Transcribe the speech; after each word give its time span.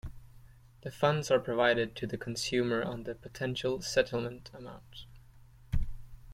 The 0.81 0.89
funds 0.89 1.29
are 1.29 1.37
provided 1.39 1.95
to 1.97 2.07
the 2.07 2.17
consumer 2.17 2.81
on 2.81 3.03
the 3.03 3.13
potential 3.13 3.83
settlement 3.83 4.49
amount. 4.51 5.05